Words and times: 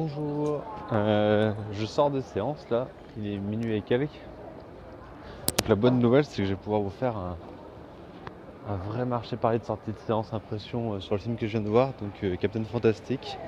Bonjour, 0.00 0.62
Euh, 0.92 1.52
je 1.72 1.84
sors 1.84 2.08
de 2.08 2.20
séance 2.20 2.64
là, 2.70 2.86
il 3.16 3.32
est 3.32 3.36
minuit 3.36 3.74
et 3.74 3.80
quelques. 3.80 4.12
Donc, 5.58 5.68
la 5.68 5.74
bonne 5.74 5.98
nouvelle 5.98 6.24
c'est 6.24 6.36
que 6.36 6.44
je 6.44 6.50
vais 6.50 6.56
pouvoir 6.56 6.82
vous 6.82 6.90
faire 6.90 7.16
un, 7.16 8.76
vrai 8.92 9.04
marché 9.04 9.36
parler 9.36 9.58
de 9.58 9.64
sortie 9.64 9.90
de 9.90 9.98
séance 10.06 10.32
impression 10.32 10.92
euh, 10.92 11.00
sur 11.00 11.16
le 11.16 11.20
film 11.20 11.34
que 11.34 11.48
je 11.48 11.50
viens 11.50 11.62
de 11.62 11.68
voir, 11.68 11.88
donc 12.00 12.12
euh, 12.22 12.36
Captain 12.36 12.62
Fantastic. 12.62 13.38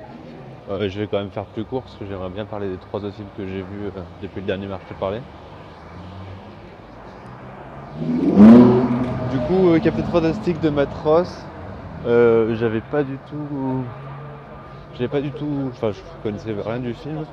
Je 0.68 0.98
vais 0.98 1.06
quand 1.06 1.18
même 1.18 1.30
faire 1.30 1.44
plus 1.44 1.64
court 1.64 1.82
parce 1.82 1.94
que 1.94 2.04
j'aimerais 2.04 2.30
bien 2.30 2.46
parler 2.46 2.68
des 2.68 2.78
trois 2.78 2.98
autres 2.98 3.14
films 3.14 3.28
que 3.36 3.46
j'ai 3.46 3.62
vus 3.62 3.92
depuis 4.20 4.40
le 4.40 4.46
dernier 4.48 4.66
marché 4.66 4.92
parler. 4.98 5.20
Du 9.30 9.38
coup, 9.46 9.78
Captain 9.80 10.02
Fantastic 10.02 10.60
de 10.60 10.70
euh, 12.06 12.56
j'avais 12.56 12.80
pas 12.80 13.04
du 13.04 13.18
tout 13.28 13.84
j'avais 14.94 15.08
pas 15.08 15.20
du 15.20 15.32
tout. 15.32 15.66
Enfin, 15.68 15.92
je 15.92 16.00
connaissais 16.22 16.52
rien 16.52 16.80
du 16.80 16.94
film. 16.94 17.26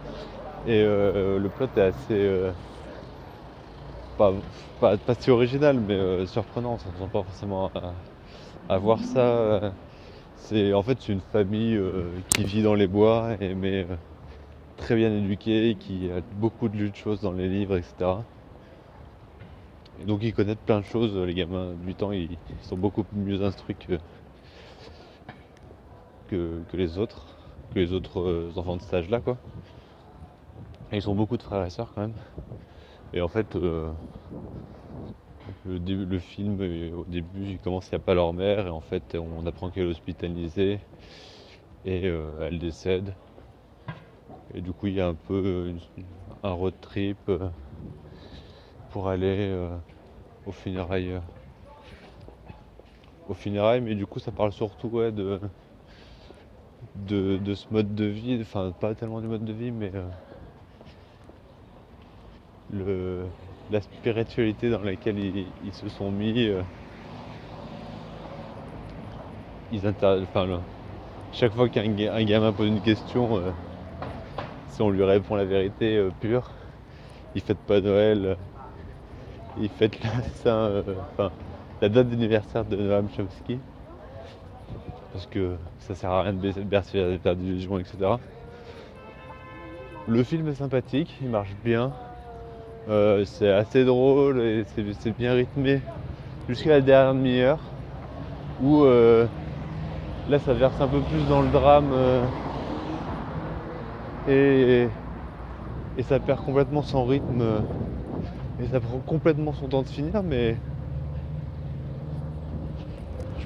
Et 0.67 0.81
euh, 0.81 1.39
le 1.39 1.49
plot 1.49 1.67
est 1.75 1.81
assez. 1.81 2.11
euh, 2.11 2.51
pas, 4.17 4.33
pas, 4.79 4.97
pas 4.97 5.15
si 5.15 5.31
original, 5.31 5.79
mais 5.79 5.93
euh, 5.95 6.25
surprenant. 6.25 6.73
On 6.73 6.77
s'attend 6.77 7.07
pas 7.07 7.23
forcément 7.23 7.71
à, 7.75 7.93
à 8.69 8.77
voir 8.77 8.99
ça. 9.03 9.73
C'est 10.35 10.73
en 10.73 10.83
fait 10.83 11.09
une 11.09 11.21
famille 11.21 11.75
euh, 11.75 12.11
qui 12.29 12.43
vit 12.43 12.63
dans 12.63 12.75
les 12.75 12.87
bois, 12.87 13.35
et, 13.41 13.55
mais 13.55 13.83
euh, 13.89 13.95
très 14.77 14.95
bien 14.95 15.11
éduquée, 15.11 15.75
qui 15.79 16.11
a 16.11 16.21
beaucoup 16.37 16.69
de 16.69 16.91
choses 16.95 17.21
dans 17.21 17.31
les 17.33 17.49
livres, 17.49 17.77
etc. 17.77 18.23
Et 20.01 20.05
donc 20.05 20.19
ils 20.23 20.33
connaissent 20.33 20.57
plein 20.65 20.79
de 20.79 20.85
choses. 20.85 21.15
Les 21.17 21.33
gamins 21.33 21.73
8 21.85 22.03
ans, 22.03 22.11
ils, 22.11 22.31
ils 22.49 22.65
sont 22.67 22.77
beaucoup 22.77 23.05
mieux 23.13 23.41
instruits 23.43 23.75
que, 23.75 23.99
que, 26.29 26.61
que 26.71 26.77
les 26.77 26.97
autres 26.97 27.36
que 27.73 27.79
les 27.79 27.93
autres 27.93 28.19
euh, 28.21 28.51
enfants 28.57 28.77
de 28.77 28.81
cet 28.81 28.93
âge-là, 28.93 29.21
quoi. 29.21 29.37
Ils 30.91 31.09
ont 31.09 31.15
beaucoup 31.15 31.37
de 31.37 31.43
frères 31.43 31.65
et 31.65 31.69
sœurs 31.69 31.93
quand 31.93 32.01
même. 32.01 32.15
Et 33.13 33.21
en 33.21 33.27
fait, 33.27 33.55
euh, 33.55 33.91
le, 35.65 35.79
début- 35.79 36.05
le 36.05 36.19
film, 36.19 36.59
euh, 36.61 36.91
au 36.95 37.05
début, 37.05 37.45
il 37.45 37.59
commence, 37.59 37.89
il 37.91 37.95
n'y 37.95 37.97
a 37.97 37.99
pas 37.99 38.13
leur 38.15 38.33
mère, 38.33 38.67
et 38.67 38.69
en 38.69 38.81
fait, 38.81 39.15
on 39.15 39.45
apprend 39.45 39.69
qu'elle 39.71 39.83
est 39.83 39.89
hospitalisée, 39.89 40.79
et 41.85 42.05
elle 42.05 42.59
décède. 42.59 43.15
Et 44.53 44.61
du 44.61 44.73
coup, 44.73 44.87
il 44.87 44.95
y 44.95 45.01
a 45.01 45.07
un 45.07 45.15
peu 45.15 45.75
un 46.43 46.51
road 46.51 46.73
trip 46.81 47.29
pour 48.89 49.07
aller 49.07 49.55
aux 50.45 50.51
funérailles. 50.51 51.19
aux 53.27 53.33
funérailles, 53.33 53.81
mais 53.81 53.95
du 53.95 54.05
coup, 54.07 54.19
ça 54.19 54.31
parle 54.31 54.51
surtout 54.53 54.89
de, 55.11 55.39
de, 57.05 57.37
ce 57.55 57.65
mode 57.71 57.95
de 57.95 58.05
vie, 58.05 58.37
enfin 58.41 58.73
pas 58.79 58.95
tellement 58.95 59.21
du 59.21 59.27
mode 59.27 59.45
de 59.45 59.53
vie, 59.53 59.71
mais 59.71 59.91
euh, 59.93 60.09
la 63.69 63.81
spiritualité 63.81 64.69
dans 64.69 64.81
laquelle 64.81 65.19
ils, 65.19 65.53
se 65.73 65.89
sont 65.89 66.11
mis. 66.11 66.47
euh, 66.47 66.63
ils 69.71 69.85
inter- 69.85 70.19
enfin, 70.23 70.63
chaque 71.31 71.53
fois 71.53 71.69
qu'un 71.69 71.93
ga- 71.95 72.15
un 72.15 72.23
gamin 72.25 72.53
pose 72.53 72.67
une 72.69 72.81
question, 72.81 73.37
euh, 73.37 73.51
si 74.67 74.81
on 74.81 74.89
lui 74.89 75.03
répond 75.03 75.35
la 75.35 75.45
vérité 75.45 75.97
pure, 76.11 76.53
il 77.35 77.41
fête 77.41 77.59
pas 77.65 77.81
Noël, 77.81 78.25
euh, 78.25 78.35
il 79.57 79.69
la, 80.03 81.31
la 81.81 81.89
date 81.89 82.09
d'anniversaire 82.09 82.65
de 82.65 82.75
Noam 82.77 83.09
Chomsky 83.09 83.63
parce 85.11 85.27
que 85.27 85.57
ça 85.79 85.95
sert 85.95 86.11
à 86.11 86.23
rien 86.23 86.33
de 86.33 86.63
bercer 86.63 86.99
la 87.11 87.19
terre 87.19 87.35
d'illusion, 87.35 87.79
etc. 87.79 88.21
Le 90.07 90.23
film 90.23 90.47
est 90.47 90.55
sympathique, 90.55 91.17
il 91.21 91.29
marche 91.29 91.55
bien, 91.55 91.93
Euh, 92.87 93.25
c'est 93.25 93.51
assez 93.51 93.85
drôle 93.85 94.41
et 94.41 94.65
c'est 94.65 95.11
bien 95.11 95.33
rythmé 95.33 95.81
jusqu'à 96.47 96.69
la 96.71 96.81
dernière 96.81 97.13
demi-heure 97.15 97.77
où 98.59 98.83
euh, 98.83 99.27
là 100.25 100.39
ça 100.39 100.53
verse 100.53 100.79
un 100.81 100.89
peu 100.89 101.03
plus 101.03 101.25
dans 101.25 101.41
le 101.41 101.49
drame 101.49 101.91
euh, 101.93 102.29
et, 104.25 104.89
et 105.95 106.03
ça 106.03 106.19
perd 106.19 106.41
complètement 106.41 106.81
son 106.81 107.05
rythme 107.05 107.65
et 108.59 108.67
ça 108.67 108.79
prend 108.79 108.99
complètement 109.01 109.53
son 109.53 109.69
temps 109.69 109.83
de 109.83 109.89
finir 109.89 110.23
mais 110.23 110.61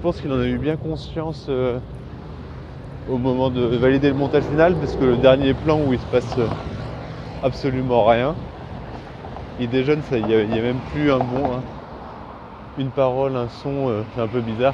pense 0.01 0.19
qu'il 0.19 0.31
en 0.31 0.39
a 0.39 0.47
eu 0.47 0.57
bien 0.57 0.77
conscience 0.77 1.45
euh, 1.47 1.79
au 3.07 3.17
moment 3.19 3.51
de 3.51 3.61
valider 3.61 4.09
le 4.09 4.15
montage 4.15 4.43
final 4.43 4.73
parce 4.75 4.95
que 4.95 5.05
le 5.05 5.17
dernier 5.17 5.53
plan 5.53 5.79
où 5.79 5.93
il 5.93 5.99
se 5.99 6.05
passe 6.07 6.37
euh, 6.39 6.47
absolument 7.43 8.05
rien, 8.05 8.35
il 9.59 9.69
déjeune, 9.69 10.01
il 10.11 10.23
n'y 10.25 10.57
a, 10.57 10.61
même 10.61 10.79
plus 10.91 11.11
un 11.11 11.19
bon, 11.19 11.55
hein, 11.55 11.61
une 12.79 12.89
parole, 12.89 13.35
un 13.35 13.47
son, 13.47 13.89
euh, 13.89 14.01
c'est 14.15 14.21
un 14.21 14.27
peu 14.27 14.41
bizarre. 14.41 14.73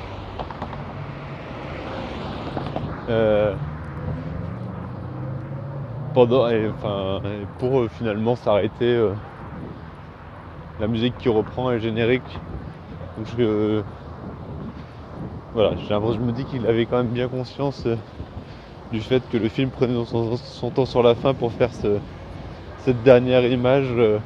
Pendant, 6.14 6.48
et, 6.50 6.70
enfin, 6.70 7.20
pour 7.60 7.86
finalement 7.90 8.36
s'arrêter, 8.38 9.12
la 10.80 10.88
musique 10.88 11.18
qui 11.18 11.28
reprend 11.28 11.72
est 11.72 11.80
générique. 11.80 12.40
Je, 13.38 13.82
voilà, 15.58 15.76
je 15.78 16.20
me 16.20 16.32
dis 16.32 16.46
qu'il 16.46 16.66
avait 16.66 16.86
quand 16.88 16.98
même 16.98 17.12
bien 17.14 17.30
conscience 17.30 17.86
euh, 17.86 17.98
du 18.92 19.02
fait 19.02 19.28
que 19.30 19.38
le 19.38 19.50
film 19.50 19.72
prenait 19.72 19.96
son, 20.06 20.72
temps 20.72 20.86
sur 20.88 21.04
la 21.04 21.16
fin 21.16 21.36
pour 21.36 21.54
faire 21.54 21.74
ce- 21.76 22.02
cette 22.78 23.04
dernière 23.04 23.46
image 23.48 23.92
euh, 23.92 24.22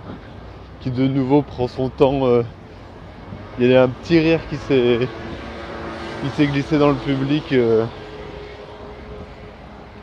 qui 0.80 0.92
de 0.92 1.08
nouveau 1.08 1.44
prend 1.44 1.68
son 1.70 1.92
temps. 1.92 2.28
euh. 2.28 2.44
Il 3.58 3.68
y 3.70 3.74
a 3.76 3.84
un 3.84 3.90
petit 3.92 4.20
rire 4.20 4.46
qui 4.46 4.58
s'est 4.58 5.10
glissé 6.48 6.78
dans 6.78 6.90
le 6.92 6.98
public 6.98 7.54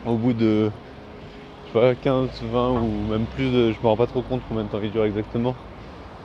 au 0.04 0.18
bout 0.18 0.32
de 0.34 0.72
je 1.64 1.72
sais 1.72 1.78
pas, 1.80 1.96
15, 1.96 2.42
20 2.42 2.72
ou 2.72 3.06
même 3.06 3.28
plus 3.28 3.52
de, 3.52 3.72
je 3.72 3.80
me 3.82 3.88
rends 3.88 3.96
pas 3.96 4.06
trop 4.08 4.24
compte 4.24 4.44
combien 4.44 4.64
de 4.64 4.70
temps 4.70 4.82
il 4.82 4.90
dure 4.92 5.04
exactement. 5.04 5.58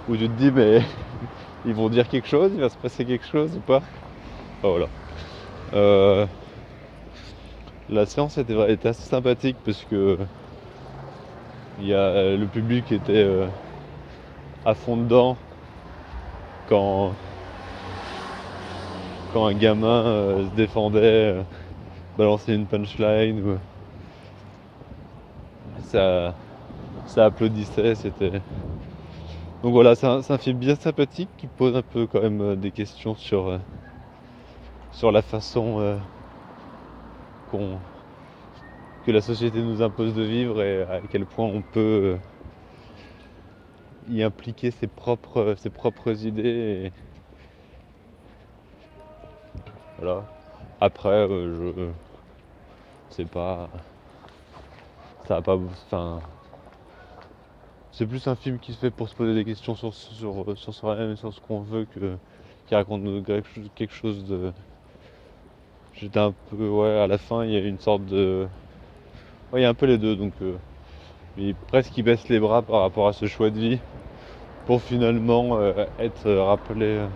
Où 0.07 0.17
tu 0.17 0.23
te 0.29 0.33
dis 0.33 0.51
mais 0.51 0.81
ils 1.65 1.75
vont 1.75 1.89
dire 1.89 2.09
quelque 2.09 2.27
chose, 2.27 2.53
il 2.55 2.61
va 2.61 2.69
se 2.69 2.77
passer 2.77 3.05
quelque 3.05 3.25
chose 3.27 3.57
ou 3.57 3.61
pas. 3.63 3.83
Enfin, 4.63 4.69
voilà. 4.69 4.89
Euh, 5.73 6.27
la 7.87 8.05
séance 8.05 8.37
était, 8.37 8.87
assez 8.87 9.03
sympathique 9.03 9.57
parce 9.63 9.83
que 9.85 10.17
y 11.77 11.93
a, 11.93 12.35
le 12.35 12.47
public 12.47 12.91
était 12.91 13.13
euh, 13.23 13.47
à 14.65 14.73
fond 14.75 14.97
dedans 14.97 15.37
quand, 16.67 17.15
quand 19.31 19.45
un 19.47 19.53
gamin 19.55 20.05
euh, 20.05 20.49
se 20.49 20.55
défendait, 20.55 20.99
euh, 21.33 21.43
balançait 22.17 22.55
une 22.55 22.67
punchline. 22.67 23.41
ou- 23.41 23.59
ça, 25.83 26.35
applaudissait, 27.17 27.95
c'était. 27.95 28.41
Donc 29.63 29.71
voilà, 29.73 29.95
c'est 29.95 30.05
un, 30.07 30.37
film 30.37 30.59
bien 30.59 30.75
sympathique 30.75 31.31
qui 31.37 31.47
pose 31.47 31.75
un 31.75 31.81
peu 31.83 32.05
quand 32.07 32.21
même 32.21 32.41
euh, 32.41 32.55
des 32.55 32.71
questions 32.71 33.15
sur, 33.15 33.47
euh, 33.47 33.59
sur 34.93 35.11
la 35.11 35.21
façon 35.21 35.79
euh, 35.79 35.97
que 39.05 39.11
la 39.11 39.21
société 39.21 39.61
nous 39.61 39.81
impose 39.81 40.13
de 40.15 40.23
vivre 40.23 40.61
et 40.61 40.83
à 40.83 41.01
quel 41.09 41.25
point 41.25 41.45
on 41.45 41.61
peut 41.61 42.17
euh, 42.17 42.17
y 44.09 44.23
impliquer 44.23 44.71
ses 44.71 44.87
propres, 44.87 45.55
ses 45.57 45.69
propres 45.69 46.25
idées. 46.25 46.91
Voilà. 49.97 50.23
Après, 50.79 51.09
euh, 51.09 51.73
je 53.09 53.15
sais 53.15 53.25
pas. 53.25 53.69
Ça 55.27 55.35
va 55.35 55.41
pas. 55.41 55.55
Enfin. 55.55 56.19
C'est 57.91 58.07
plus 58.07 58.27
un 58.27 58.35
film 58.35 58.57
qui 58.57 58.73
se 58.73 58.79
fait 58.79 58.89
pour 58.89 59.07
se 59.07 59.15
poser 59.15 59.35
des 59.35 59.45
questions 59.45 59.75
sur, 59.75 59.93
sur, 59.93 60.57
sur 60.57 60.73
soi-même 60.73 61.11
et 61.11 61.15
sur 61.15 61.31
ce 61.31 61.39
qu'on 61.39 61.61
veut 61.61 61.85
que 61.85 62.17
qui 62.65 62.75
raconte 62.75 63.03
quelque 63.75 63.93
chose 63.93 64.25
de. 64.25 64.51
J'étais 65.93 66.19
un 66.19 66.33
peu. 66.49 66.69
Ouais, 66.69 66.89
à 66.99 67.07
la 67.07 67.17
fin, 67.17 67.45
il 67.45 67.51
y 67.51 67.55
a 67.55 67.59
une 67.59 67.79
sorte 67.79 68.05
de. 68.05 68.47
Ouais, 69.51 69.61
il 69.61 69.63
y 69.63 69.65
a 69.65 69.69
un 69.69 69.73
peu 69.73 69.85
les 69.85 69.97
deux, 69.97 70.15
donc. 70.15 70.33
euh, 70.41 70.57
presque 71.67 71.97
il 71.97 72.03
baisse 72.03 72.29
les 72.29 72.39
bras 72.39 72.63
par 72.63 72.81
rapport 72.81 73.07
à 73.07 73.13
ce 73.13 73.25
choix 73.27 73.49
de 73.51 73.59
vie 73.59 73.79
pour 74.65 74.81
finalement 74.83 75.57
euh, 75.59 75.85
être 75.99 76.31
rappelé. 76.31 76.85
euh, 76.85 77.09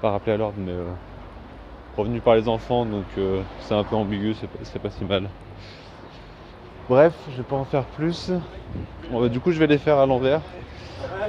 pas 0.00 0.10
rappelé 0.10 0.32
à 0.32 0.36
l'ordre, 0.36 0.58
mais. 0.60 0.72
euh, 0.72 0.94
revenu 1.96 2.20
par 2.20 2.36
les 2.36 2.48
enfants, 2.48 2.86
donc 2.86 3.06
c'est 3.58 3.74
un 3.74 3.84
peu 3.84 3.96
ambigu, 3.96 4.34
c'est 4.34 4.48
pas, 4.78 4.90
si 4.90 5.04
mal. 5.04 5.30
Bref, 6.88 7.14
je 7.28 7.36
vais 7.38 7.44
pas 7.44 7.56
en 7.56 7.64
faire 7.64 7.86
plus. 7.86 8.30
Bah, 9.10 9.28
du 9.28 9.40
coup, 9.40 9.52
je 9.52 9.58
vais 9.58 9.66
les 9.66 9.78
faire 9.78 9.98
à 9.98 10.06
l'envers. 10.06 10.42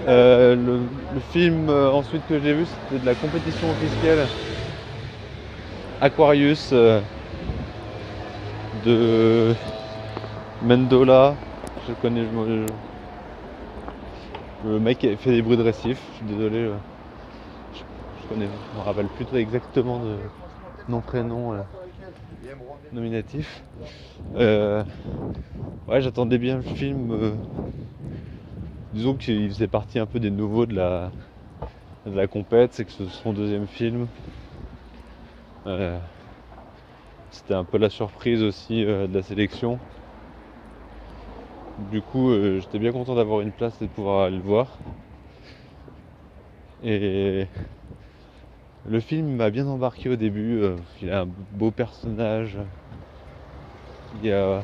Le, 0.07 1.19
film 1.19 1.69
ensuite 1.69 2.25
que 2.25 2.39
j'ai 2.39 2.53
vu, 2.53 2.65
c'était 2.65 2.99
de 2.99 3.05
la 3.05 3.15
compétition 3.15 3.71
officielle 3.71 4.29
Aquarius 6.01 6.69
euh, 6.71 7.01
de 8.85 9.53
Mendola, 10.63 11.35
je 11.89 11.93
connais. 12.01 12.23
le 14.63 14.79
mec 14.79 14.99
qui 14.99 15.13
fait 15.17 15.31
des 15.31 15.41
bruits 15.41 15.57
de 15.57 15.61
récif, 15.61 16.01
je 16.11 16.17
suis 16.17 16.25
désolé. 16.25 16.69
Je, 17.73 18.27
connais, 18.29 18.45
je 18.45 18.79
me 18.79 18.83
rappelle 18.85 19.07
plus 19.07 19.25
très 19.25 19.39
exactement 19.39 19.99
de 19.99 20.15
nom, 20.87 21.01
prénom, 21.01 21.53
euh, 21.53 21.57
nominatif. 22.93 23.61
Euh, 24.37 24.85
ouais, 25.89 26.01
j'attendais 26.01 26.37
bien 26.37 26.55
le 26.57 26.61
film. 26.61 27.37
disons 28.93 29.15
qu'il 29.15 29.49
faisait 29.49 29.67
partie 29.67 29.99
un 29.99 30.05
peu 30.05 30.21
des 30.21 30.31
nouveaux 30.31 30.65
de 30.65 30.75
la, 30.75 31.11
de 32.05 32.15
la 32.15 32.27
compète, 32.27 32.73
c'est 32.73 32.85
que 32.85 32.91
c'est 32.91 33.09
son 33.09 33.33
deuxième 33.33 33.67
film. 33.67 34.07
C'était 37.31 37.53
un 37.53 37.63
peu 37.63 37.77
la 37.77 37.89
surprise 37.89 38.41
aussi 38.43 38.83
de 38.83 39.09
la 39.11 39.23
sélection. 39.23 39.79
Du 41.91 42.01
coup, 42.01 42.29
euh, 42.29 42.59
j'étais 42.59 42.77
bien 42.77 42.91
content 42.91 43.15
d'avoir 43.15 43.39
une 43.39 43.51
place 43.51 43.73
et 43.81 43.85
de 43.85 43.89
pouvoir 43.89 44.25
aller 44.25 44.35
le 44.35 44.43
voir. 44.43 44.67
Et 46.83 47.47
le 48.89 48.99
film 48.99 49.37
m'a 49.37 49.49
bien 49.49 49.65
embarqué 49.65 50.09
au 50.09 50.15
début. 50.15 50.61
Euh, 50.61 50.75
il 51.01 51.09
a 51.09 51.21
un 51.21 51.27
beau 51.53 51.71
personnage. 51.71 52.57
Il 54.21 54.27
y 54.27 54.33
a 54.33 54.61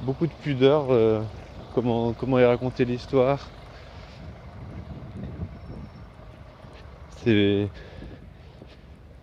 beaucoup 0.00 0.26
de 0.26 0.32
pudeur. 0.42 0.86
Euh, 0.90 1.20
comment, 1.74 2.12
comment 2.14 2.38
il 2.38 2.44
racontait 2.44 2.86
l'histoire. 2.86 3.46
C'est 7.18 7.68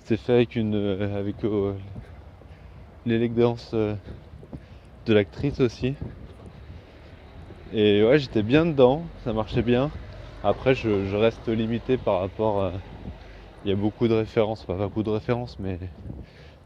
c'est 0.09 0.17
fait 0.17 0.33
avec 0.33 0.56
une 0.56 0.73
avec 0.73 1.35
l'élégance 3.06 3.75
de 3.75 5.13
l'actrice 5.13 5.59
aussi. 5.59 5.94
Et 7.75 8.03
ouais, 8.03 8.17
j'étais 8.17 8.41
bien 8.41 8.65
dedans, 8.65 9.03
ça 9.23 9.33
marchait 9.33 9.61
bien. 9.61 9.91
Après, 10.44 10.73
je, 10.73 11.15
reste 11.15 11.47
limité 11.47 11.97
par 11.97 12.21
rapport 12.21 12.63
à. 12.63 12.71
Il 13.63 13.69
y 13.69 13.71
a 13.71 13.75
beaucoup 13.75 14.07
de 14.07 14.15
références, 14.15 14.63
pas 14.63 14.73
beaucoup 14.73 15.03
de 15.03 15.11
références, 15.11 15.59
mais 15.59 15.77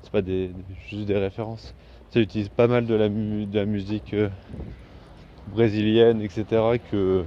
c'est 0.03 0.11
pas 0.13 0.21
des, 0.21 0.49
juste 0.87 1.07
des 1.07 1.17
références. 1.17 1.73
Ça 2.11 2.21
utilise 2.21 2.47
pas 2.47 2.67
mal 2.67 2.85
de 2.85 2.93
la, 2.93 3.09
de 3.09 3.59
la 3.59 3.65
musique 3.65 4.13
euh, 4.13 4.29
brésilienne, 5.47 6.21
etc. 6.21 6.45
Que 6.89 7.25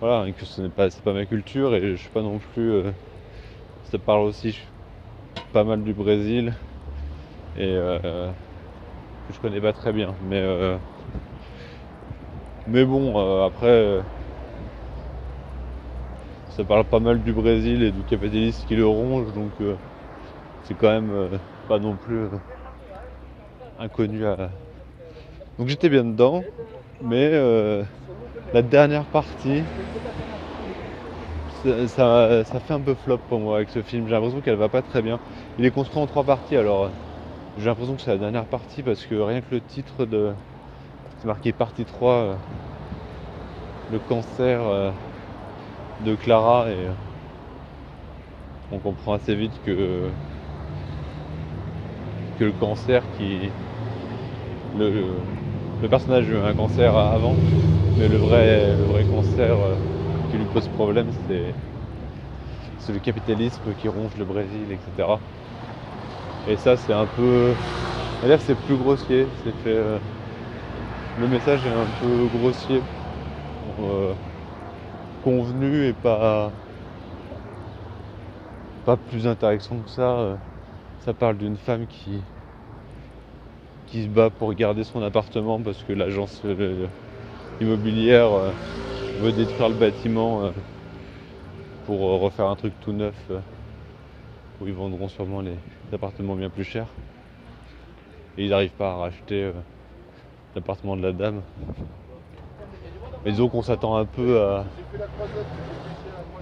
voilà, 0.00 0.30
que 0.32 0.44
ce 0.44 0.60
n'est 0.60 0.68
pas, 0.68 0.90
pas 1.02 1.14
ma 1.14 1.24
culture 1.24 1.74
et 1.74 1.80
je 1.80 1.96
suis 1.96 2.10
pas 2.10 2.20
non 2.20 2.38
plus. 2.52 2.72
Euh, 2.72 2.90
ça 3.90 3.98
parle 3.98 4.26
aussi 4.26 4.58
pas 5.52 5.64
mal 5.64 5.82
du 5.84 5.94
Brésil 5.94 6.54
et 7.54 7.64
euh, 7.76 8.32
que 9.26 9.32
je 9.32 9.40
connais 9.40 9.60
pas 9.60 9.72
très 9.72 9.92
bien, 9.92 10.16
mais 10.20 10.40
mais 12.66 12.84
bon, 12.84 13.18
euh, 13.18 13.44
après, 13.46 13.66
euh, 13.66 14.02
ça 16.48 16.64
parle 16.64 16.84
pas 16.84 17.00
mal 17.00 17.20
du 17.22 17.32
Brésil 17.32 17.82
et 17.82 17.90
du 17.92 18.04
capitalisme 18.04 18.64
qui 18.66 18.76
le 18.76 18.86
ronge, 18.86 19.32
donc 19.32 19.60
euh, 19.60 19.76
c'est 20.62 20.76
quand 20.76 20.90
même 21.00 21.40
pas 21.68 21.78
non 21.80 21.96
plus 21.96 22.28
inconnu 23.76 24.24
à. 24.26 24.50
Donc 25.58 25.68
j'étais 25.68 25.88
bien 25.88 26.04
dedans, 26.04 26.44
mais 27.00 27.30
la 28.52 28.62
dernière 28.62 29.08
partie, 29.08 29.66
ça, 31.64 32.44
fait 32.44 32.74
un 32.74 32.80
peu 32.80 32.94
flop 32.94 33.18
pour 33.28 33.38
moi 33.38 33.56
avec 33.56 33.70
ce 33.70 33.82
film. 33.82 34.06
J'ai 34.06 34.12
l'impression 34.12 34.40
qu'elle 34.40 34.56
va 34.56 34.68
pas 34.68 34.82
très 34.82 35.02
bien. 35.02 35.18
Il 35.58 35.64
est 35.64 35.70
construit 35.70 36.02
en 36.02 36.06
trois 36.06 36.24
parties, 36.24 36.56
alors 36.56 36.90
j'ai 37.58 37.66
l'impression 37.66 37.94
que 37.94 38.02
c'est 38.02 38.10
la 38.10 38.18
dernière 38.18 38.46
partie 38.46 38.82
parce 38.82 39.04
que 39.04 39.14
rien 39.14 39.40
que 39.40 39.54
le 39.54 39.60
titre 39.60 40.04
de 40.06 40.32
c'est 41.22 41.28
marqué 41.28 41.52
partie 41.52 41.84
3, 41.84 42.12
euh, 42.12 42.34
le 43.92 43.98
cancer 44.00 44.60
euh, 44.60 44.90
de 46.04 46.16
Clara 46.16 46.66
et 46.68 46.72
euh, 46.72 46.90
on 48.72 48.78
comprend 48.78 49.12
assez 49.12 49.36
vite 49.36 49.52
que, 49.64 50.08
que 52.40 52.44
le 52.44 52.52
cancer 52.58 53.04
qui. 53.16 53.38
Le, 54.76 55.88
personnage 55.88 56.24
a 56.28 56.32
eu 56.32 56.36
un 56.38 56.54
cancer 56.54 56.96
avant, 56.96 57.34
mais 57.98 58.08
le 58.08 58.16
vrai, 58.16 58.66
le 58.76 58.84
vrai 58.92 59.04
cancer 59.04 59.56
qui 60.32 60.38
lui 60.38 60.46
pose 60.46 60.66
problème, 60.68 61.10
c'est, 61.26 61.54
le 62.92 62.98
capitalisme 63.00 63.74
qui 63.74 63.86
ronge 63.86 64.16
le 64.16 64.24
Brésil, 64.24 64.72
etc. 64.72 65.20
Et 66.48 66.56
ça, 66.56 66.76
c'est 66.78 66.94
un 66.94 67.06
peu. 67.06 67.54
D'ailleurs, 68.22 68.40
c'est 68.40 68.54
plus 68.54 68.76
grossier, 68.78 69.26
c'est 69.44 69.52
fait 69.62 70.00
le 71.18 71.28
message 71.28 71.66
est 71.66 71.70
un 71.70 71.86
peu 72.00 72.28
grossier, 72.32 72.80
euh, 73.78 74.14
convenu 75.22 75.86
et 75.86 75.92
pas, 75.92 76.50
pas 78.84 78.96
plus 78.96 79.26
intéressant 79.26 79.82
que 79.82 79.90
ça. 79.90 80.18
Euh, 80.18 80.36
ça 81.04 81.14
parle 81.14 81.36
d'une 81.38 81.56
femme 81.56 81.86
qui, 81.86 82.22
qui 83.86 84.04
se 84.04 84.08
bat 84.08 84.30
pour 84.30 84.54
garder 84.54 84.84
son 84.84 85.02
appartement 85.02 85.62
parce 85.62 85.82
que 85.84 85.92
l'agence 85.92 86.40
euh, 86.44 86.88
immobilière 87.60 88.54
veut 89.22 89.32
détruire 89.32 89.68
le 89.68 89.76
bâtiment 89.76 90.52
pour 91.86 92.00
refaire 92.20 92.46
un 92.46 92.56
truc 92.56 92.72
tout 92.80 92.92
neuf 92.92 93.14
où 94.60 94.66
ils 94.66 94.72
vendront 94.72 95.08
sûrement 95.08 95.40
les 95.40 95.54
appartements 95.92 96.34
bien 96.34 96.50
plus 96.50 96.64
chers. 96.64 96.88
Et 98.36 98.44
ils 98.44 98.50
n'arrivent 98.50 98.70
pas 98.70 98.92
à 98.92 98.96
racheter 98.96 99.52
l'appartement 100.56 100.96
de 100.96 101.02
la 101.02 101.12
dame. 101.12 101.40
Mais 103.24 103.30
disons 103.30 103.48
qu'on 103.48 103.62
s'attend 103.62 103.96
un 103.96 104.06
peu 104.06 104.40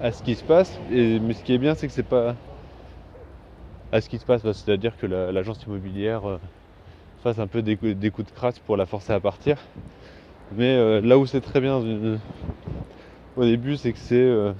à, 0.02 0.12
ce 0.12 0.22
qui 0.22 0.34
se 0.34 0.42
passe. 0.42 0.78
Et, 0.90 1.20
mais 1.20 1.34
ce 1.34 1.44
qui 1.44 1.52
est 1.52 1.58
bien, 1.58 1.74
c'est 1.74 1.86
que 1.86 1.92
c'est 1.92 2.02
pas 2.02 2.34
à 3.92 4.00
ce 4.00 4.08
qui 4.08 4.18
se 4.18 4.24
passe, 4.24 4.42
c'est-à-dire 4.42 4.96
que 4.96 5.06
l'agence 5.06 5.62
immobilière 5.64 6.28
euh, 6.28 6.38
fasse 7.22 7.38
un 7.38 7.46
peu 7.46 7.60
des, 7.60 7.76
coups 7.76 7.96
de 7.96 8.34
crasse 8.34 8.58
pour 8.58 8.76
la 8.76 8.86
forcer 8.86 9.12
à 9.12 9.20
partir. 9.20 9.58
Mais 10.56 10.74
euh, 10.74 11.00
là 11.00 11.18
où 11.18 11.26
c'est 11.26 11.40
très 11.40 11.60
bien 11.60 11.80
au 13.36 13.44
début, 13.44 13.76
c'est 13.76 13.92
que 13.92 13.98
c'est 13.98 14.16
euh, 14.16 14.52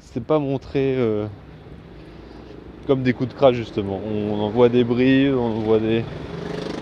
c'est 0.00 0.24
pas 0.24 0.38
montré 0.38 0.96
comme 2.86 3.02
des 3.02 3.12
coups 3.12 3.30
de 3.30 3.34
crasse 3.34 3.54
justement. 3.54 3.98
On 4.04 4.40
en 4.40 4.50
voit 4.50 4.68
des 4.68 4.84
bris, 4.84 5.30
on 5.30 5.60
voit 5.60 5.78
des, 5.78 6.04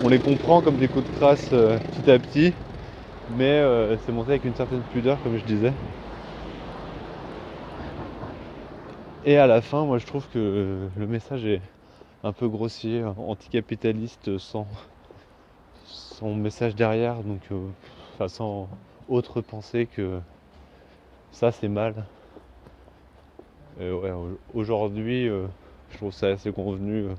on 0.03 0.09
les 0.09 0.19
comprend 0.19 0.61
comme 0.61 0.75
des 0.75 0.87
coups 0.87 1.09
de 1.09 1.15
crasse 1.17 1.49
euh, 1.53 1.77
petit 1.79 2.11
à 2.11 2.19
petit, 2.19 2.53
mais 3.37 3.45
euh, 3.45 3.95
c'est 4.05 4.11
monté 4.11 4.31
avec 4.31 4.45
une 4.45 4.55
certaine 4.55 4.81
pudeur, 4.91 5.17
comme 5.23 5.37
je 5.37 5.45
disais. 5.45 5.73
Et 9.25 9.37
à 9.37 9.47
la 9.47 9.61
fin, 9.61 9.85
moi 9.85 9.97
je 9.97 10.05
trouve 10.05 10.27
que 10.33 10.89
le 10.97 11.07
message 11.07 11.45
est 11.45 11.61
un 12.23 12.33
peu 12.33 12.47
grossier, 12.49 13.03
anticapitaliste, 13.03 14.37
sans, 14.37 14.67
son 16.13 16.35
message 16.35 16.75
derrière, 16.75 17.23
donc 17.23 17.41
euh, 17.51 18.27
sans 18.27 18.69
autre 19.09 19.41
pensée 19.41 19.85
que 19.85 20.19
ça 21.31 21.51
c'est 21.51 21.67
mal. 21.67 22.05
aujourd'hui, 24.53 25.27
je 25.27 25.97
trouve 25.97 26.13
ça 26.13 26.27
assez 26.27 26.51
convenu 26.51 27.09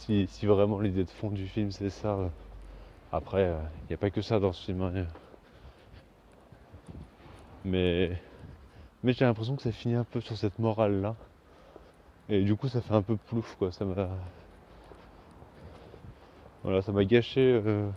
si, 0.00 0.46
vraiment 0.46 0.80
l'idée 0.80 1.04
de 1.04 1.10
fond 1.10 1.30
du 1.30 1.46
film 1.46 1.70
c'est 1.70 1.90
ça. 1.90 2.14
Euh, 2.14 2.28
après, 3.12 3.42
il 3.42 3.46
euh, 3.46 3.60
n'y 3.88 3.94
a 3.94 3.96
pas 3.98 4.10
que 4.10 4.22
ça 4.22 4.40
dans 4.40 4.52
ce 4.52 4.64
film. 4.64 4.82
Hein. 4.82 5.04
Mais, 7.64 8.12
mais 9.02 9.12
j'ai 9.12 9.24
l'impression 9.24 9.56
que 9.56 9.62
ça 9.62 9.72
finit 9.72 9.94
un 9.94 10.04
peu 10.04 10.20
sur 10.20 10.36
cette 10.36 10.58
morale 10.58 11.00
là. 11.00 11.16
Et 12.28 12.42
du 12.42 12.56
coup 12.56 12.68
ça 12.68 12.80
fait 12.80 12.94
un 12.94 13.02
peu 13.02 13.16
plouf 13.16 13.56
quoi. 13.56 13.72
Ça 13.72 13.84
m'a. 13.84 14.08
Voilà, 16.62 16.82
ça 16.82 16.92
m'a 16.92 17.04
gâché 17.04 17.40
euh, 17.40 17.88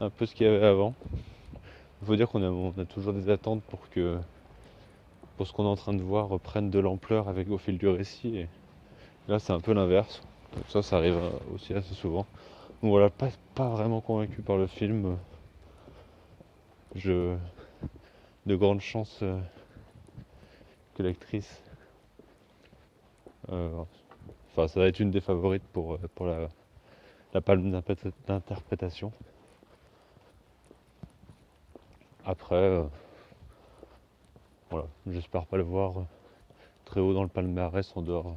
un 0.00 0.10
peu 0.10 0.26
ce 0.26 0.34
qu'il 0.34 0.46
y 0.46 0.50
avait 0.50 0.64
avant. 0.64 0.94
Il 2.02 2.06
faut 2.06 2.16
dire 2.16 2.28
qu'on 2.28 2.42
a, 2.42 2.84
toujours 2.84 3.12
des 3.12 3.30
attentes 3.30 3.62
pour 3.64 3.88
que 3.90 4.18
pour 5.36 5.46
ce 5.46 5.52
qu'on 5.52 5.64
est 5.64 5.68
en 5.68 5.76
train 5.76 5.94
de 5.94 6.02
voir 6.02 6.28
reprenne 6.28 6.70
de 6.70 6.78
l'ampleur 6.78 7.28
avec 7.28 7.50
au 7.50 7.58
fil 7.58 7.78
du 7.78 7.88
récit. 7.88 8.46
Là 9.28 9.38
c'est 9.38 9.52
un 9.52 9.60
peu 9.60 9.72
l'inverse 9.72 10.22
ça, 10.68 10.82
ça 10.82 10.96
arrive 10.96 11.18
aussi 11.54 11.74
assez 11.74 11.94
souvent. 11.94 12.26
Donc 12.82 12.90
voilà, 12.90 13.10
pas, 13.10 13.28
pas 13.54 13.68
vraiment 13.68 14.00
convaincu 14.00 14.42
par 14.42 14.56
le 14.56 14.66
film. 14.66 15.16
Je. 16.94 17.36
De 18.46 18.54
grandes 18.54 18.80
chances 18.80 19.18
euh, 19.22 19.40
que 20.94 21.02
l'actrice. 21.02 21.62
Euh, 23.50 23.82
enfin, 24.52 24.68
ça 24.68 24.78
va 24.78 24.86
être 24.86 25.00
une 25.00 25.10
des 25.10 25.20
favorites 25.20 25.64
pour, 25.72 25.94
euh, 25.94 25.98
pour 26.14 26.26
la, 26.26 26.48
la 27.36 27.42
palme 27.42 27.70
d'interprétation. 27.70 29.12
Après, 32.24 32.82
voilà, 34.70 34.86
j'espère 35.06 35.44
pas 35.44 35.58
le 35.58 35.62
voir 35.62 36.06
très 36.86 37.00
haut 37.00 37.12
dans 37.12 37.22
le 37.22 37.28
palmarès 37.28 37.94
en 37.94 38.00
dehors 38.00 38.34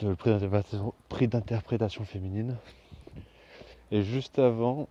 le 0.00 0.14
prix 0.14 0.30
d'interprétation, 0.30 0.94
prix 1.10 1.28
d'interprétation 1.28 2.04
féminine. 2.06 2.56
Et 3.90 4.02
juste 4.02 4.38
avant, 4.38 4.88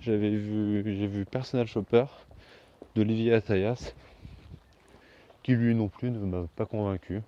j'avais 0.00 0.30
vu, 0.30 0.82
j'ai 0.86 1.06
vu 1.06 1.24
Personal 1.24 1.68
Shopper 1.68 2.06
d'Olivier 2.96 3.34
Assayas, 3.34 3.92
qui 5.44 5.52
lui 5.52 5.76
non 5.76 5.86
plus 5.86 6.10
ne 6.10 6.18
m'a 6.18 6.48
pas 6.56 6.66
convaincu. 6.66 7.22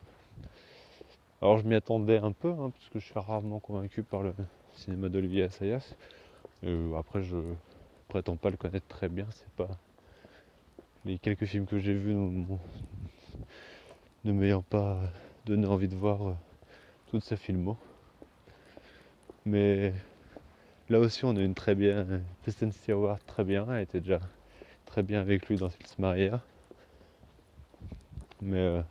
Alors 1.43 1.57
je 1.57 1.67
m'y 1.67 1.75
attendais 1.75 2.19
un 2.19 2.33
peu, 2.33 2.51
hein, 2.51 2.71
parce 2.71 2.89
que 2.91 2.99
je 2.99 3.07
suis 3.07 3.19
rarement 3.19 3.61
convaincu 3.61 4.03
par 4.03 4.23
le 4.23 4.35
cinéma 4.75 5.09
d'Olivier 5.09 5.45
Assayas. 5.45 5.95
Euh, 6.65 6.95
après, 6.99 7.23
je 7.23 7.37
prétends 8.09 8.37
pas 8.37 8.51
le 8.51 8.59
connaître 8.59 8.87
très 8.89 9.09
bien, 9.09 9.27
c'est 9.31 9.49
pas 9.53 9.69
les 11.07 11.19
quelques 11.19 11.47
films 11.47 11.65
que 11.65 11.79
j'ai 11.79 11.95
vus 11.95 12.15
ne 14.25 14.33
m'ayant 14.33 14.61
pas 14.61 15.01
donné 15.47 15.67
envie 15.67 15.89
de 15.89 15.97
voir 15.97 16.29
euh, 16.29 16.35
toute 17.11 17.25
sa 17.25 17.37
filmo. 17.37 17.79
Mais 19.47 19.95
là 20.91 21.01
aussi, 21.01 21.25
on 21.25 21.35
a 21.37 21.41
une 21.41 21.55
très 21.55 21.75
bien. 21.75 22.07
Kristen 22.43 22.71
Stewart, 22.71 23.19
très 23.27 23.45
bien. 23.45 23.67
Elle 23.71 23.85
était 23.85 24.01
déjà 24.01 24.21
très 24.85 25.03
bien 25.03 25.21
avec 25.21 25.49
lui 25.49 25.57
dans 25.57 25.71
Fils 25.71 25.99
Maria. 25.99 26.43
Mais 28.43 28.59
euh, 28.59 28.83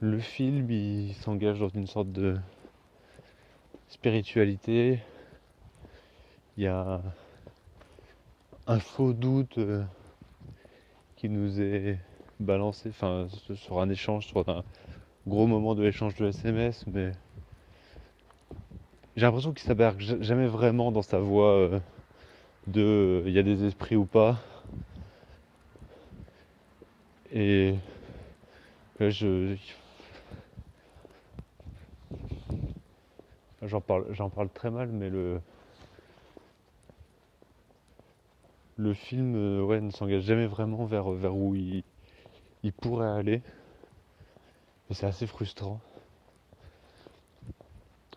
le 0.00 0.20
film, 0.20 0.70
il 0.70 1.14
s'engage 1.14 1.58
dans 1.58 1.68
une 1.68 1.86
sorte 1.86 2.12
de 2.12 2.36
spiritualité. 3.88 5.00
Il 6.56 6.64
y 6.64 6.66
a 6.68 7.00
un 8.66 8.78
faux 8.78 9.12
doute 9.12 9.58
euh, 9.58 9.82
qui 11.16 11.28
nous 11.28 11.60
est 11.60 11.98
balancé, 12.38 12.90
enfin 12.90 13.26
sur 13.54 13.80
un 13.80 13.88
échange, 13.88 14.26
sur 14.26 14.48
un 14.48 14.62
gros 15.26 15.46
moment 15.46 15.74
de 15.74 15.82
l'échange 15.82 16.14
de 16.14 16.28
SMS, 16.28 16.84
mais 16.86 17.10
j'ai 19.16 19.26
l'impression 19.26 19.52
qu'il 19.52 19.66
s'aberge 19.66 20.20
jamais 20.20 20.46
vraiment 20.46 20.92
dans 20.92 21.02
sa 21.02 21.18
voix 21.18 21.54
euh, 21.54 21.80
de 22.68 23.24
il 23.26 23.32
y 23.32 23.38
a 23.38 23.42
des 23.42 23.64
esprits 23.64 23.96
ou 23.96 24.04
pas. 24.04 24.38
Et 27.32 27.74
je 29.00 29.56
j'en 33.68 33.80
parle 33.80 34.06
j'en 34.10 34.30
parle 34.30 34.48
très 34.48 34.70
mal 34.70 34.88
mais 34.88 35.10
le 35.10 35.40
le 38.78 38.94
film 38.94 39.34
euh, 39.34 39.60
ouais, 39.60 39.80
ne 39.80 39.90
s'engage 39.90 40.22
jamais 40.22 40.46
vraiment 40.46 40.86
vers, 40.86 41.10
vers 41.10 41.34
où 41.36 41.54
il, 41.54 41.82
pourrait 42.80 43.08
aller. 43.08 43.42
Et 44.88 44.94
c'est 44.94 45.06
assez 45.06 45.26
frustrant. 45.26 45.80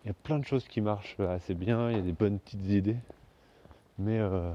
Il 0.04 0.06
y 0.06 0.10
a 0.10 0.14
plein 0.14 0.38
de 0.38 0.44
choses 0.44 0.66
qui 0.68 0.80
marchent 0.80 1.18
assez 1.20 1.54
bien, 1.54 1.90
il 1.90 1.96
y 1.96 1.98
a 1.98 2.02
des 2.02 2.12
bonnes 2.12 2.38
petites 2.38 2.64
idées. 2.66 2.96
Mais 3.98 4.18
euh, 4.18 4.52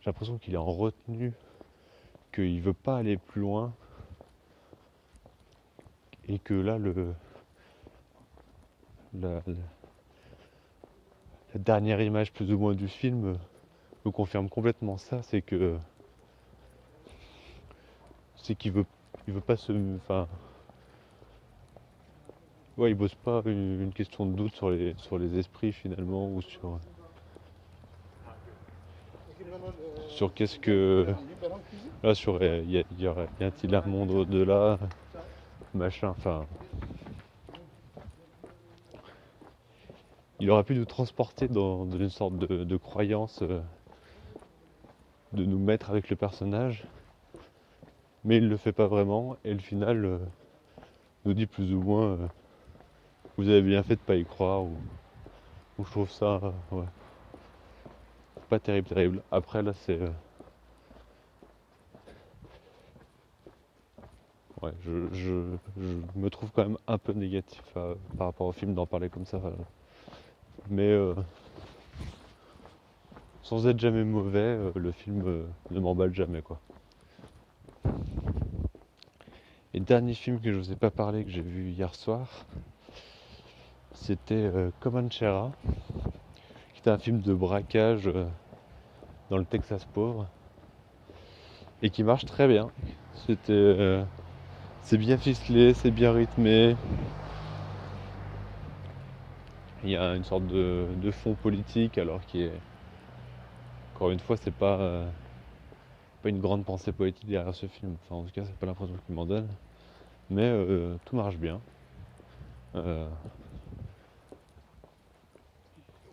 j'ai 0.00 0.10
l'impression 0.10 0.38
qu'il 0.38 0.54
est 0.54 0.58
en 0.58 0.64
retenue, 0.64 1.32
qu'il 2.32 2.56
ne 2.56 2.62
veut 2.62 2.72
pas 2.72 2.96
aller 2.96 3.18
plus 3.18 3.42
loin. 3.42 3.74
Et 6.28 6.38
que 6.38 6.54
là, 6.54 6.78
le, 6.78 7.14
la 9.20 9.42
dernière 11.54 12.00
image 12.00 12.32
plus 12.32 12.52
ou 12.52 12.58
moins 12.58 12.74
du 12.74 12.88
film 12.88 13.38
confirme 14.10 14.48
complètement 14.48 14.96
ça, 14.96 15.22
c'est 15.22 15.42
que 15.42 15.78
c'est 18.36 18.54
qu'il 18.54 18.72
veut 18.72 18.86
il 19.26 19.34
veut 19.34 19.40
pas 19.40 19.56
se 19.56 19.72
enfin 19.96 20.26
ouais 22.76 22.90
il 22.90 22.94
bosse 22.94 23.14
pas 23.14 23.42
une, 23.44 23.92
question 23.92 24.26
de 24.26 24.34
doute 24.34 24.54
sur 24.54 24.70
les 24.70 24.94
sur 24.96 25.18
les 25.18 25.38
esprits 25.38 25.72
finalement 25.72 26.28
ou 26.28 26.40
sur 26.40 26.78
sur 30.08 30.32
qu'est-ce 30.32 30.58
que 30.58 31.06
là 32.02 32.14
sur 32.14 32.42
il 32.42 32.70
y, 32.70 32.78
a, 32.78 32.84
y, 32.90 33.44
a-t-il 33.44 33.74
un 33.74 33.82
monde 33.82 34.10
au-delà 34.10 34.78
machin 35.74 36.10
enfin 36.10 36.46
il 40.40 40.50
aurait 40.50 40.64
pu 40.64 40.74
nous 40.74 40.84
transporter 40.84 41.48
dans, 41.48 41.88
une 41.90 42.10
sorte 42.10 42.38
de, 42.38 42.76
croyance 42.76 43.42
euh, 43.42 43.60
de 45.32 45.44
nous 45.44 45.58
mettre 45.58 45.90
avec 45.90 46.08
le 46.10 46.16
personnage, 46.16 46.84
mais 48.24 48.36
il 48.36 48.44
ne 48.44 48.48
le 48.48 48.56
fait 48.56 48.72
pas 48.72 48.86
vraiment, 48.86 49.36
et 49.44 49.52
le 49.52 49.60
final 49.60 50.04
euh, 50.04 50.18
nous 51.24 51.34
dit 51.34 51.46
plus 51.46 51.74
ou 51.74 51.80
moins 51.80 52.12
euh, 52.12 52.26
vous 53.36 53.48
avez 53.48 53.62
bien 53.62 53.82
fait 53.82 53.96
de 53.96 54.00
pas 54.00 54.14
y 54.14 54.24
croire, 54.24 54.62
ou, 54.62 54.76
je 55.78 55.90
trouve 55.90 56.10
ça 56.10 56.40
pas 58.48 58.58
terrible, 58.58 58.88
terrible. 58.88 59.22
Après 59.30 59.62
là 59.62 59.74
c'est. 59.74 60.00
ouais, 64.62 64.72
je, 64.82 65.56
me 66.16 66.30
trouve 66.30 66.50
quand 66.52 66.64
même 66.64 66.78
un 66.86 66.98
peu 66.98 67.12
négatif 67.12 67.62
par 68.16 68.26
rapport 68.26 68.46
au 68.46 68.52
film 68.52 68.74
d'en 68.74 68.86
parler 68.86 69.08
comme 69.08 69.26
ça. 69.26 69.40
Mais 70.70 70.94
sans 73.48 73.66
être 73.66 73.80
jamais 73.80 74.04
mauvais, 74.04 74.40
euh, 74.40 74.72
le 74.76 74.92
film 74.92 75.22
euh, 75.26 75.46
ne 75.70 75.80
m'emballe 75.80 76.12
jamais 76.12 76.42
quoi. 76.42 76.60
Et 79.72 79.80
dernier 79.80 80.12
film 80.12 80.38
que 80.38 80.52
je 80.52 80.58
vous 80.58 80.70
ai 80.70 80.76
pas 80.76 80.90
parlé 80.90 81.24
que 81.24 81.30
j'ai 81.30 81.40
vu 81.40 81.70
hier 81.70 81.94
soir, 81.94 82.28
c'était 83.94 84.34
euh, 84.34 84.70
Comanchera, 84.80 85.50
qui 86.74 86.80
était 86.80 86.90
un 86.90 86.98
film 86.98 87.22
de 87.22 87.32
braquage 87.32 88.10
dans 89.30 89.38
le 89.38 89.46
Texas 89.46 89.86
pauvre 89.94 90.28
et 91.80 91.88
qui 91.88 92.02
marche 92.02 92.26
très 92.26 92.48
bien. 92.48 92.70
C'était 93.26 94.04
c'est 94.82 94.98
bien 94.98 95.16
ficelé, 95.16 95.72
c'est 95.72 95.90
bien 95.90 96.12
rythmé. 96.12 96.76
Il 99.84 99.90
y 99.90 99.96
a 99.96 100.16
une 100.16 100.24
sorte 100.24 100.46
de, 100.46 101.10
fond 101.12 101.34
politique 101.34 101.98
alors 101.98 102.20
qui 102.26 102.42
est 102.42 102.52
encore 103.94 104.10
une 104.10 104.20
fois, 104.20 104.36
c'est 104.36 104.54
pas, 104.54 104.78
euh, 104.78 105.08
pas 106.22 106.28
une 106.28 106.40
grande 106.40 106.64
pensée 106.64 106.92
poétique 106.92 107.26
derrière 107.26 107.52
ce 107.52 107.66
film. 107.66 107.96
Enfin, 108.04 108.14
en 108.20 108.24
tout 108.24 108.30
cas, 108.32 108.44
c'est 108.44 108.54
pas 108.54 108.66
l'impression 108.66 108.94
qu'il 109.06 109.14
m'en 109.14 109.26
donne. 109.26 109.48
Mais 110.30 110.44
euh, 110.44 110.94
tout 111.04 111.16
marche 111.16 111.36
bien. 111.36 111.60
Euh, 112.76 113.08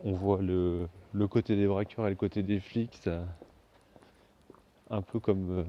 on 0.04 0.14
voit 0.14 0.42
le, 0.42 0.88
côté 1.30 1.56
des 1.56 1.68
braqueurs 1.68 2.08
et 2.08 2.10
le 2.10 2.16
côté 2.16 2.42
des 2.42 2.60
flics, 2.60 2.98
ça, 3.04 3.24
un 4.90 5.04
peu 5.04 5.20
comme 5.20 5.66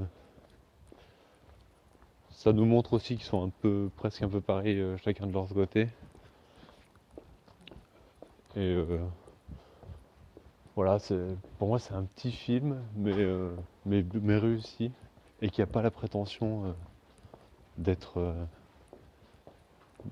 ça 2.31 2.55
nous 2.55 2.65
montre 2.65 2.95
aussi 2.95 3.17
qu'ils 3.17 3.27
sont 3.27 3.45
un 3.45 3.51
peu 3.61 3.91
presque 3.97 4.23
un 4.23 4.29
peu 4.29 4.41
pareils 4.41 4.83
chacun 5.05 5.27
de 5.27 5.33
leur 5.33 5.49
côté. 5.49 5.89
Et 8.57 8.75
voilà, 10.77 10.99
pour 11.59 11.69
moi 11.69 11.79
c'est 11.79 11.95
un 11.95 12.05
petit 12.05 12.31
film, 12.31 12.77
mais, 12.97 13.15
euh, 13.17 13.51
mais, 13.87 14.05
réussi, 14.37 14.91
et 15.41 15.49
qui 15.49 15.63
n'a 15.63 15.67
pas 15.67 15.81
la 15.81 15.91
prétention 15.91 16.67
euh, 16.67 16.73
d'être 17.79 18.19
euh, 18.19 18.45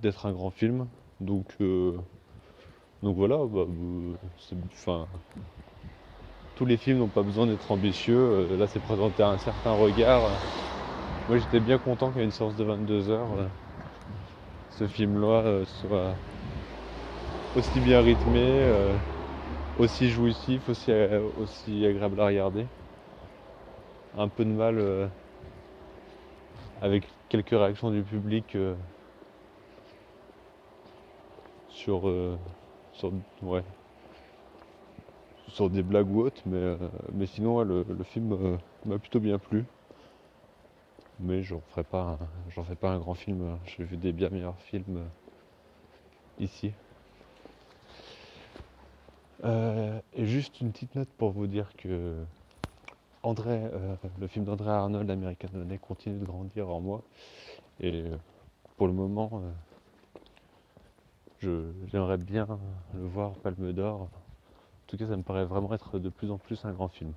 d'être 0.01 0.25
un 0.25 0.33
grand 0.33 0.51
film. 0.51 0.87
Donc, 1.21 1.45
donc 3.03 3.17
voilà, 3.17 3.37
bah, 3.47 3.67
enfin, 4.73 5.07
tous 6.57 6.65
les 6.65 6.79
films 6.79 6.99
n'ont 6.99 7.09
pas 7.09 7.23
besoin 7.23 7.47
d'être 7.47 7.71
ambitieux. 7.71 8.57
là 8.57 8.67
c'est 8.67 8.81
présenté 8.81 9.23
à 9.23 9.29
un 9.29 9.39
certain 9.39 9.73
regard. 9.73 10.23
Moi 11.29 11.37
j'étais 11.37 11.61
bien 11.61 11.79
content 11.79 12.11
qu'à 12.11 12.23
une 12.23 12.31
séance 12.31 12.57
de 12.57 12.65
22 12.65 13.11
heures, 13.11 13.51
ce 14.71 14.87
film-là 14.87 15.63
soit 15.67 16.15
aussi 17.55 17.81
bien 17.81 18.01
rythmé 18.01 18.99
aussi 19.77 20.09
jouissif, 20.11 20.69
aussi, 20.69 20.91
euh, 20.91 21.29
aussi 21.37 21.85
agréable 21.85 22.21
à 22.21 22.27
regarder. 22.27 22.67
Un 24.17 24.29
peu 24.29 24.45
de 24.45 24.51
mal 24.51 24.79
euh, 24.79 25.09
avec 26.81 27.09
quelques 27.29 27.51
réactions 27.51 27.91
du 27.91 28.03
public 28.03 28.55
euh, 28.55 28.77
sur, 31.69 32.03
sur, 32.93 33.13
ouais, 33.43 33.65
sur 35.49 35.69
des 35.71 35.83
blagues 35.83 36.11
ou 36.11 36.21
autres, 36.21 36.43
mais, 36.47 36.77
mais 37.13 37.27
sinon 37.27 37.63
le, 37.63 37.85
film 38.05 38.59
m'a 38.85 38.99
plutôt 38.99 39.21
bien 39.21 39.39
plu. 39.39 39.65
Mais 41.19 41.43
j'en 41.43 41.61
ferai 41.61 41.85
pas 41.85 42.19
fais 42.67 42.77
pas 42.77 42.91
un 42.91 42.99
grand 42.99 43.15
film. 43.15 43.59
J'ai 43.65 43.85
vu 43.85 43.97
des 43.97 44.13
bien 44.13 44.31
meilleurs 44.31 44.61
films 44.61 45.09
ici. 46.39 46.73
Euh, 49.45 50.01
et 50.15 50.27
juste 50.27 50.61
une 50.61 50.73
petite 50.73 50.95
note 50.95 51.09
pour 51.19 51.31
vous 51.31 51.47
dire 51.47 51.71
que 51.77 52.17
André, 53.23 53.61
euh, 53.63 53.95
le 54.19 54.27
film 54.27 54.45
d'André 54.45 54.71
Arnold, 54.71 55.11
American 55.11 55.49
Honey, 55.55 55.79
continue 55.79 56.19
de 56.19 56.25
grandir 56.25 56.69
en 56.69 56.81
moi. 56.81 57.03
Et 57.81 58.05
pour 58.77 58.87
le 58.87 58.93
moment, 58.93 59.43
je, 61.39 61.71
j'aimerais 61.89 62.17
bien 62.17 62.47
le 62.95 63.07
voir 63.07 63.33
Palme 63.33 63.73
d'Or. 63.73 64.03
En 64.03 64.09
tout 64.87 64.97
cas, 64.97 65.07
ça 65.07 65.17
me 65.17 65.23
paraît 65.23 65.45
vraiment 65.45 65.73
être 65.75 65.99
de 65.99 66.09
plus 66.09 66.31
en 66.31 66.39
plus 66.39 66.65
un 66.65 66.73
grand 66.73 66.89
film. 66.89 67.13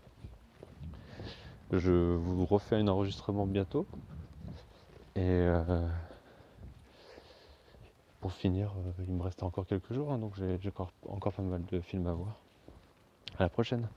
Je 1.72 1.92
vous 1.92 2.46
refais 2.46 2.78
un 2.78 2.88
enregistrement 2.88 3.46
bientôt. 3.46 3.86
Et 5.16 5.22
euh, 5.22 5.88
pour 8.20 8.34
finir, 8.34 8.74
euh, 8.78 9.04
il 9.08 9.14
me 9.14 9.22
reste 9.22 9.44
encore 9.44 9.66
quelques 9.66 9.94
jours, 9.94 10.12
hein, 10.12 10.18
donc 10.18 10.34
j'ai, 10.36 10.60
encore, 10.70 10.92
encore 11.08 11.34
pas 11.34 11.44
mal 11.44 11.64
de 11.66 11.80
films 11.80 12.08
à 12.08 12.14
voir. 12.14 12.40
À 13.38 13.44
la 13.44 13.50
prochaine 13.50 13.88